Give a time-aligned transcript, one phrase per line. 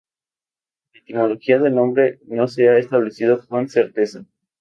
[0.95, 4.25] La etimología del nombre no se ha establecido con certeza.